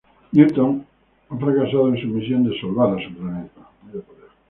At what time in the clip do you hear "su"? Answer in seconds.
2.01-2.07, 3.07-3.13